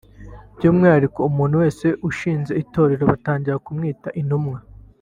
by’umwihariko 0.57 1.19
umuntu 1.29 1.55
wese 1.63 1.87
ushinze 2.09 2.51
itorero 2.63 3.03
batangira 3.11 3.61
kumwita 3.65 4.09
Intumwa 4.21 4.57